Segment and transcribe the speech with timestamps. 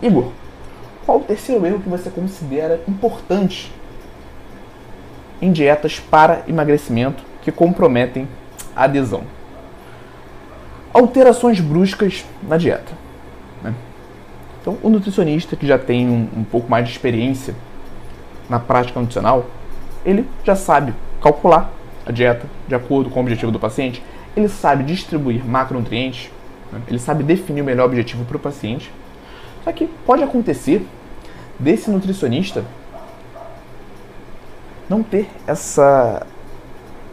[0.00, 0.32] Igor,
[1.04, 3.70] qual o terceiro erro que você considera importante
[5.42, 8.26] em dietas para emagrecimento que comprometem
[8.74, 9.24] a adesão?
[10.94, 12.92] Alterações bruscas na dieta.
[13.62, 13.74] Né?
[14.62, 17.54] Então, o nutricionista que já tem um, um pouco mais de experiência
[18.48, 19.44] na prática nutricional,
[20.04, 21.72] ele já sabe calcular
[22.06, 24.02] a dieta de acordo com o objetivo do paciente,
[24.36, 26.30] ele sabe distribuir macronutrientes,
[26.72, 26.80] né?
[26.88, 28.90] ele sabe definir o melhor objetivo para o paciente
[29.68, 30.86] só que pode acontecer
[31.58, 32.64] desse nutricionista
[34.88, 36.26] não ter essa,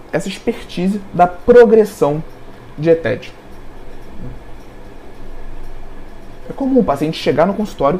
[0.10, 2.24] essa expertise da progressão
[2.78, 3.36] dietética.
[6.50, 8.00] É comum o paciente chegar no consultório,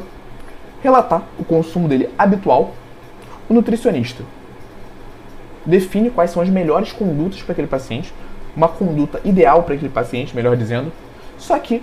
[0.82, 2.72] relatar o consumo dele habitual,
[3.50, 4.24] o nutricionista
[5.66, 8.14] define quais são as melhores condutas para aquele paciente,
[8.56, 10.92] uma conduta ideal para aquele paciente, melhor dizendo,
[11.36, 11.82] só que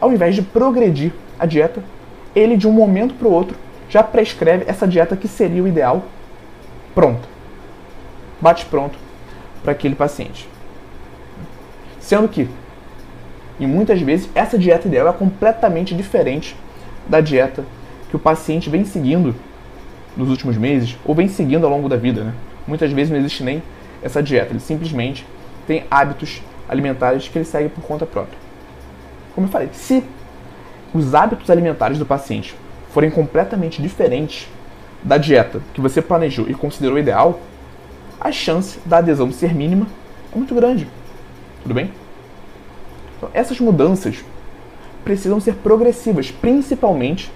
[0.00, 1.82] ao invés de progredir a dieta,
[2.34, 3.56] ele de um momento para o outro
[3.88, 6.04] já prescreve essa dieta que seria o ideal,
[6.94, 7.28] pronto,
[8.40, 8.98] bate pronto
[9.62, 10.48] para aquele paciente.
[11.98, 12.48] Sendo que,
[13.58, 16.56] e muitas vezes, essa dieta ideal é completamente diferente
[17.08, 17.64] da dieta
[18.08, 19.34] que o paciente vem seguindo
[20.18, 22.24] nos últimos meses ou vem seguindo ao longo da vida.
[22.24, 22.34] Né?
[22.66, 23.62] Muitas vezes não existe nem
[24.02, 25.24] essa dieta, ele simplesmente
[25.66, 28.38] tem hábitos alimentares que ele segue por conta própria.
[29.34, 30.02] Como eu falei, se
[30.92, 32.54] os hábitos alimentares do paciente
[32.90, 34.48] forem completamente diferentes
[35.02, 37.40] da dieta que você planejou e considerou ideal,
[38.20, 39.86] a chance da adesão ser mínima
[40.32, 40.88] é muito grande.
[41.62, 41.90] Tudo bem?
[43.16, 44.24] Então, essas mudanças
[45.04, 47.30] precisam ser progressivas, principalmente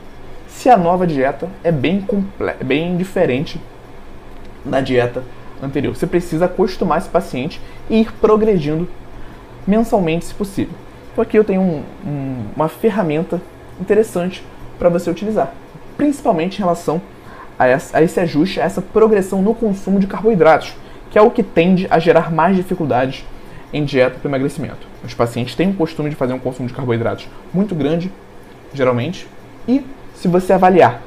[0.53, 2.07] se a nova dieta é bem,
[2.65, 3.61] bem diferente
[4.65, 5.23] da dieta
[5.63, 5.97] anterior.
[5.97, 8.89] Você precisa acostumar esse paciente e ir progredindo
[9.67, 10.75] mensalmente, se possível.
[11.13, 13.41] Então aqui eu tenho um, um, uma ferramenta
[13.81, 14.45] interessante
[14.79, 15.53] para você utilizar,
[15.97, 17.01] principalmente em relação
[17.59, 20.75] a, essa, a esse ajuste, a essa progressão no consumo de carboidratos,
[21.11, 23.25] que é o que tende a gerar mais dificuldades
[23.73, 24.87] em dieta para emagrecimento.
[25.05, 28.13] Os pacientes têm o costume de fazer um consumo de carboidratos muito grande,
[28.73, 29.27] geralmente,
[29.67, 29.85] e
[30.23, 31.03] se você avaliar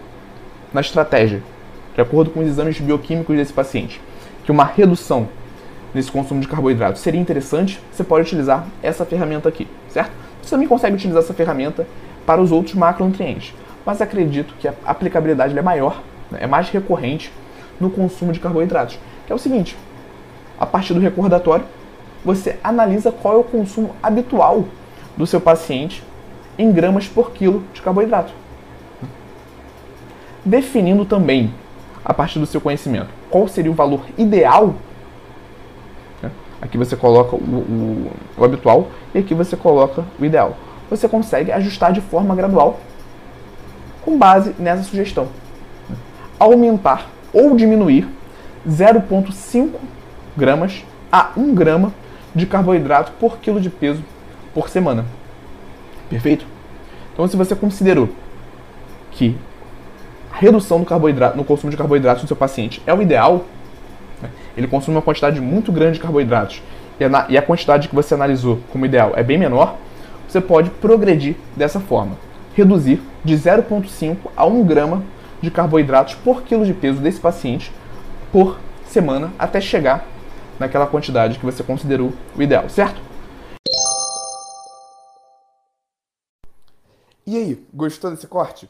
[0.74, 1.42] na estratégia,
[1.96, 4.02] de acordo com os exames bioquímicos desse paciente,
[4.44, 5.30] que uma redução
[5.94, 10.12] nesse consumo de carboidratos seria interessante, você pode utilizar essa ferramenta aqui, certo?
[10.42, 11.88] Você também consegue utilizar essa ferramenta
[12.26, 13.54] para os outros macronutrientes,
[13.86, 17.32] mas acredito que a aplicabilidade é maior, né, é mais recorrente
[17.80, 19.78] no consumo de carboidratos, que é o seguinte,
[20.60, 21.64] a partir do recordatório,
[22.26, 24.66] você analisa qual é o consumo habitual
[25.16, 26.04] do seu paciente
[26.58, 28.44] em gramas por quilo de carboidrato.
[30.46, 31.54] Definindo também,
[32.04, 34.76] a partir do seu conhecimento, qual seria o valor ideal
[36.66, 40.58] Aqui você coloca o, o, o habitual e aqui você coloca o ideal.
[40.90, 42.80] Você consegue ajustar de forma gradual
[44.02, 45.28] com base nessa sugestão.
[46.40, 48.08] Aumentar ou diminuir
[48.68, 49.74] 0,5
[50.36, 51.94] gramas a 1 grama
[52.34, 54.04] de carboidrato por quilo de peso
[54.54, 55.06] por semana.
[56.10, 56.46] Perfeito?
[57.14, 58.10] Então, se você considerou
[59.12, 59.38] que
[60.38, 63.46] redução do carboidrato, no consumo de carboidratos no seu paciente é o ideal,
[64.56, 66.62] ele consome uma quantidade muito grande de carboidratos
[67.00, 69.78] e a, e a quantidade que você analisou como ideal é bem menor,
[70.28, 72.18] você pode progredir dessa forma.
[72.54, 75.04] Reduzir de 0,5 a 1 grama
[75.42, 77.72] de carboidratos por quilo de peso desse paciente
[78.32, 80.06] por semana até chegar
[80.60, 83.02] naquela quantidade que você considerou o ideal, certo?
[87.28, 88.70] E aí, gostou desse corte?